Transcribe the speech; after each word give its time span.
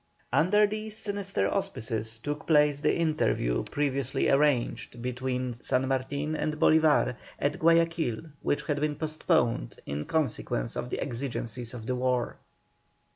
Under 0.33 0.65
these 0.65 0.97
sinister 0.97 1.47
auspices 1.47 2.17
took 2.17 2.47
place 2.47 2.81
the 2.81 2.95
interview 2.97 3.61
previously 3.65 4.31
arranged 4.31 4.99
between 4.99 5.53
San 5.53 5.87
Martin 5.87 6.35
and 6.35 6.57
Bolívar, 6.57 7.15
at 7.37 7.59
Guayaquil, 7.59 8.23
which 8.41 8.63
had 8.63 8.81
been 8.81 8.95
postponed 8.95 9.79
in 9.85 10.05
consequence 10.05 10.75
of 10.75 10.89
the 10.89 10.99
exigencies 10.99 11.75
of 11.75 11.85
the 11.85 11.95
war. 11.95 12.39